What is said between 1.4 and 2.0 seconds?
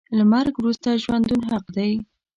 حق دی.